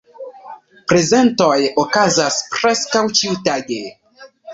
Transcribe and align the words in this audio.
Prezentoj 0.93 1.57
okazas 1.83 2.39
preskaŭ 2.55 3.03
ĉiutage. 3.21 3.79